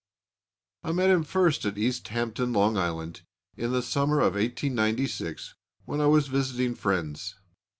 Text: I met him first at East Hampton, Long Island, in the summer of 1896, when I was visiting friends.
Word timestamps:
I 0.83 0.93
met 0.93 1.11
him 1.11 1.23
first 1.23 1.63
at 1.63 1.77
East 1.77 2.07
Hampton, 2.07 2.53
Long 2.53 2.75
Island, 2.75 3.21
in 3.55 3.71
the 3.71 3.83
summer 3.83 4.17
of 4.17 4.33
1896, 4.33 5.53
when 5.85 6.01
I 6.01 6.07
was 6.07 6.27
visiting 6.27 6.73
friends. 6.73 7.35